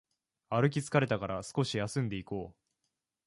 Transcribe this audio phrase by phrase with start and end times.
[0.49, 2.55] 歩き疲れたから少し休んでいこう